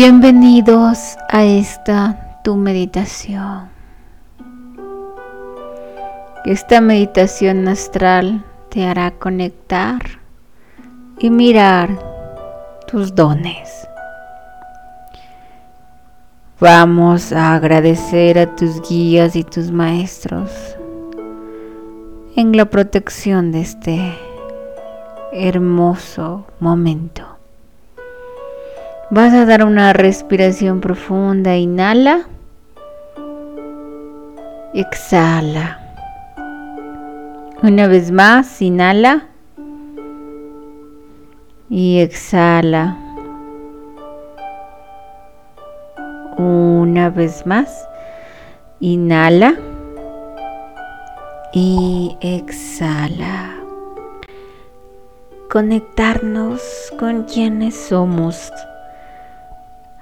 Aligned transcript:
Bienvenidos 0.00 1.18
a 1.28 1.44
esta 1.44 2.40
tu 2.44 2.54
meditación. 2.54 3.68
Esta 6.44 6.80
meditación 6.80 7.66
astral 7.66 8.44
te 8.68 8.86
hará 8.86 9.10
conectar 9.10 10.00
y 11.18 11.30
mirar 11.30 11.98
tus 12.86 13.12
dones. 13.12 13.88
Vamos 16.60 17.32
a 17.32 17.54
agradecer 17.54 18.38
a 18.38 18.54
tus 18.54 18.80
guías 18.88 19.34
y 19.34 19.42
tus 19.42 19.72
maestros 19.72 20.76
en 22.36 22.56
la 22.56 22.66
protección 22.66 23.50
de 23.50 23.62
este 23.62 24.16
hermoso 25.32 26.46
momento. 26.60 27.37
Vas 29.10 29.32
a 29.32 29.46
dar 29.46 29.64
una 29.64 29.94
respiración 29.94 30.82
profunda. 30.82 31.56
Inhala. 31.56 32.26
Exhala. 34.74 35.80
Una 37.62 37.86
vez 37.86 38.10
más, 38.10 38.60
inhala. 38.60 39.28
Y 41.70 42.00
exhala. 42.00 42.98
Una 46.36 47.08
vez 47.08 47.46
más, 47.46 47.88
inhala. 48.78 49.54
Y 51.54 52.14
exhala. 52.20 53.54
Conectarnos 55.50 56.60
con 56.98 57.22
quienes 57.22 57.74
somos 57.74 58.52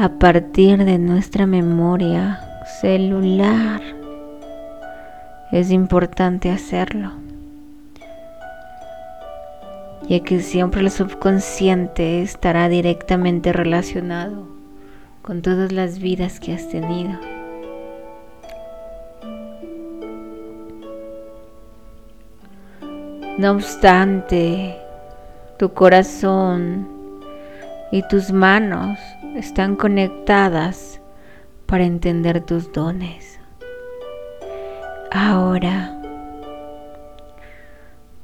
a 0.00 0.10
partir 0.10 0.84
de 0.84 0.96
nuestra 0.96 1.44
memoria 1.44 2.62
celular. 2.80 3.82
Es 5.50 5.72
importante 5.72 6.52
hacerlo, 6.52 7.10
ya 10.08 10.20
que 10.20 10.38
siempre 10.38 10.82
el 10.82 10.92
subconsciente 10.92 12.22
estará 12.22 12.68
directamente 12.68 13.52
relacionado 13.52 14.46
con 15.22 15.42
todas 15.42 15.72
las 15.72 15.98
vidas 15.98 16.38
que 16.38 16.54
has 16.54 16.68
tenido. 16.68 17.18
No 23.36 23.50
obstante, 23.50 24.76
tu 25.58 25.72
corazón 25.74 26.86
y 27.90 28.06
tus 28.06 28.30
manos 28.30 28.96
están 29.36 29.76
conectadas 29.76 31.00
para 31.66 31.84
entender 31.84 32.40
tus 32.40 32.72
dones. 32.72 33.38
Ahora 35.10 36.00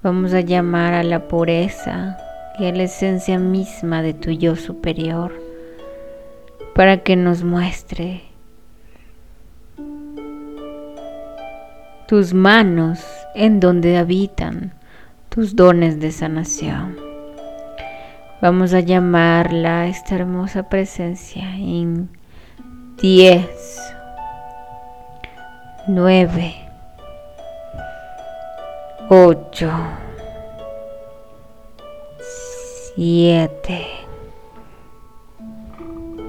vamos 0.02 0.34
a 0.34 0.40
llamar 0.40 0.94
a 0.94 1.02
la 1.02 1.28
pureza 1.28 2.16
y 2.58 2.66
a 2.66 2.72
la 2.72 2.84
esencia 2.84 3.38
misma 3.38 4.02
de 4.02 4.14
tu 4.14 4.30
yo 4.30 4.56
superior 4.56 5.32
para 6.74 7.02
que 7.02 7.16
nos 7.16 7.42
muestre 7.42 8.22
tus 12.06 12.34
manos 12.34 13.04
en 13.34 13.60
donde 13.60 13.96
habitan 13.96 14.74
tus 15.28 15.56
dones 15.56 16.00
de 16.00 16.12
sanación. 16.12 17.03
Vamos 18.44 18.74
a 18.74 18.80
llamarla 18.80 19.86
esta 19.86 20.16
hermosa 20.16 20.64
presencia 20.64 21.44
en 21.56 22.10
10, 23.00 23.48
9, 25.86 26.54
8, 29.08 29.70
7, 32.96 33.86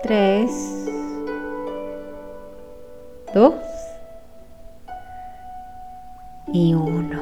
3, 0.03 0.52
2 3.34 3.53
y 6.52 6.74
1. 6.74 7.22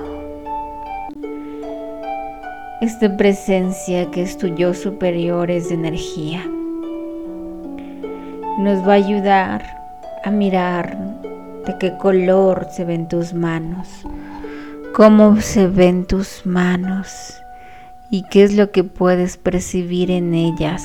Esta 2.82 3.16
presencia 3.18 4.10
que 4.10 4.24
es 4.24 4.36
tu 4.36 4.48
yo 4.48 4.74
superior 4.74 5.52
es 5.52 5.70
de 5.70 5.76
energía. 5.76 6.44
Nos 8.58 8.80
va 8.80 8.94
a 8.94 8.96
ayudar 8.96 9.64
a 10.24 10.32
mirar 10.32 10.98
de 11.68 11.78
qué 11.78 11.96
color 11.98 12.66
se 12.72 12.84
ven 12.84 13.08
tus 13.08 13.36
manos, 13.36 13.88
cómo 14.96 15.40
se 15.40 15.68
ven 15.68 16.08
tus 16.08 16.48
manos 16.48 17.40
y 18.10 18.24
qué 18.24 18.42
es 18.42 18.56
lo 18.56 18.72
que 18.72 18.84
puedes 18.84 19.38
percibir 19.38 20.10
en 20.10 20.34
ellas 20.34 20.84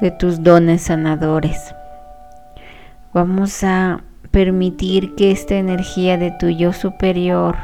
de 0.00 0.10
tus 0.10 0.42
dones 0.42 0.82
sanadores. 0.82 1.74
Vamos 3.12 3.64
a 3.64 4.02
permitir 4.30 5.14
que 5.14 5.30
esta 5.30 5.54
energía 5.54 6.18
de 6.18 6.30
tu 6.32 6.48
yo 6.48 6.72
superior 6.72 7.56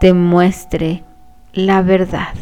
te 0.00 0.12
muestre 0.12 1.04
la 1.52 1.82
verdad. 1.82 2.34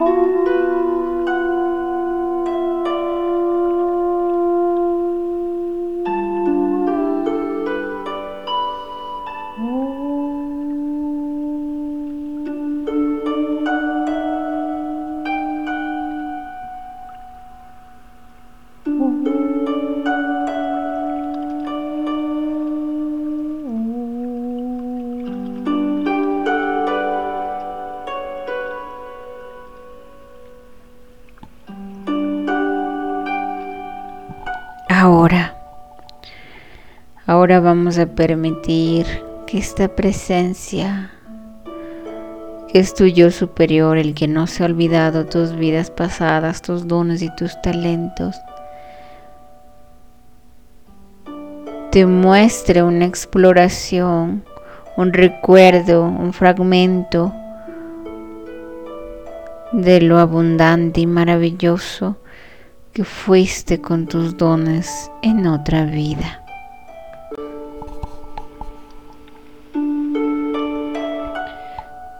Ahora, 0.00 0.34
ahora 37.26 37.60
vamos 37.60 37.98
a 37.98 38.06
permitir 38.06 39.06
que 39.46 39.58
esta 39.58 39.88
presencia, 39.88 41.10
que 42.68 42.78
es 42.78 42.94
tu 42.94 43.06
yo 43.06 43.30
superior, 43.30 43.96
el 43.96 44.14
que 44.14 44.28
no 44.28 44.46
se 44.46 44.62
ha 44.62 44.66
olvidado 44.66 45.26
tus 45.26 45.54
vidas 45.56 45.90
pasadas, 45.90 46.60
tus 46.60 46.86
dones 46.86 47.22
y 47.22 47.34
tus 47.36 47.60
talentos, 47.62 48.36
te 51.90 52.06
muestre 52.06 52.82
una 52.82 53.04
exploración, 53.04 54.44
un 54.96 55.12
recuerdo, 55.12 56.04
un 56.04 56.32
fragmento 56.32 57.32
de 59.72 60.00
lo 60.00 60.18
abundante 60.18 61.00
y 61.00 61.06
maravilloso 61.06 62.16
que 62.92 63.04
fuiste 63.04 63.80
con 63.80 64.06
tus 64.06 64.36
dones 64.36 65.10
en 65.22 65.46
otra 65.46 65.84
vida. 65.84 66.43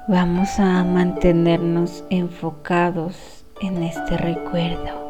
Vamos 0.06 0.60
a 0.60 0.84
mantenernos 0.84 2.04
enfocados 2.10 3.46
en 3.62 3.82
este 3.82 4.18
recuerdo. 4.18 5.02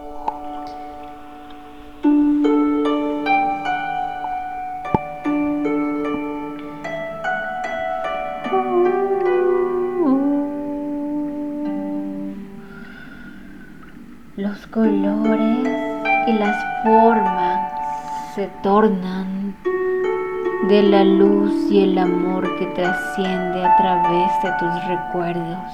Los 14.37 14.65
colores 14.69 15.69
y 16.29 16.33
las 16.35 16.85
formas 16.85 17.73
se 18.37 18.47
tornan 18.63 19.57
de 20.69 20.83
la 20.83 21.05
luz 21.05 21.71
y 21.71 21.83
el 21.83 21.99
amor 21.99 22.57
que 22.59 22.67
trasciende 22.67 23.65
a 23.65 23.77
través 23.77 24.31
de 24.43 24.51
tus 24.59 24.85
recuerdos. 24.89 25.73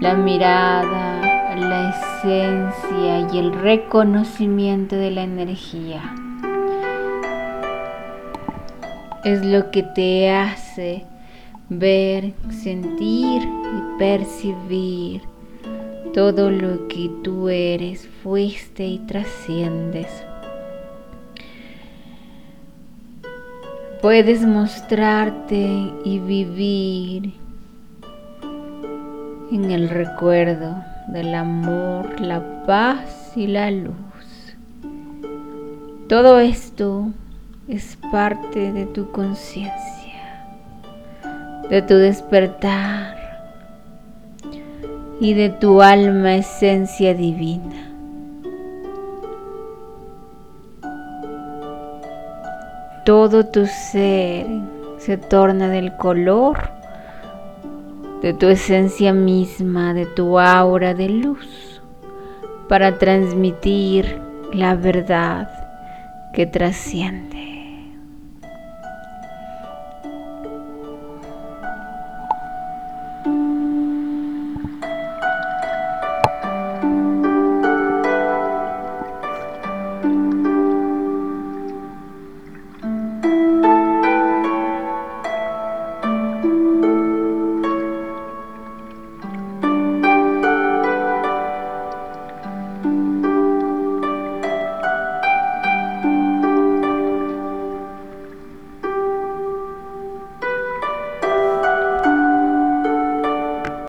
La 0.00 0.14
mirada, 0.14 1.20
la 1.56 1.90
esencia 1.90 3.28
y 3.32 3.38
el 3.38 3.52
reconocimiento 3.52 4.96
de 4.96 5.10
la 5.10 5.22
energía 5.22 6.02
es 9.24 9.44
lo 9.44 9.70
que 9.70 9.82
te 9.82 10.30
hace 10.30 11.04
ver, 11.68 12.32
sentir 12.50 13.42
y 13.42 13.98
percibir 13.98 15.22
todo 16.12 16.50
lo 16.50 16.86
que 16.88 17.10
tú 17.22 17.48
eres, 17.48 18.08
fuiste 18.22 18.84
y 18.84 18.98
trasciendes. 19.00 20.31
Puedes 24.02 24.44
mostrarte 24.44 25.92
y 26.04 26.18
vivir 26.18 27.34
en 29.52 29.70
el 29.70 29.88
recuerdo 29.88 30.74
del 31.06 31.32
amor, 31.36 32.20
la 32.20 32.64
paz 32.66 33.30
y 33.36 33.46
la 33.46 33.70
luz. 33.70 33.94
Todo 36.08 36.40
esto 36.40 37.12
es 37.68 37.96
parte 38.10 38.72
de 38.72 38.86
tu 38.86 39.12
conciencia, 39.12 40.48
de 41.70 41.80
tu 41.82 41.94
despertar 41.94 43.16
y 45.20 45.34
de 45.34 45.48
tu 45.48 45.80
alma 45.80 46.34
esencia 46.34 47.14
divina. 47.14 47.91
Todo 53.04 53.44
tu 53.44 53.66
ser 53.66 54.46
se 54.98 55.16
torna 55.16 55.68
del 55.68 55.96
color 55.96 56.82
de 58.22 58.32
tu 58.32 58.46
esencia 58.46 59.12
misma, 59.12 59.92
de 59.94 60.06
tu 60.06 60.38
aura 60.38 60.94
de 60.94 61.08
luz, 61.08 61.82
para 62.68 62.98
transmitir 62.98 64.22
la 64.52 64.76
verdad 64.76 65.48
que 66.32 66.46
trasciende. 66.46 67.51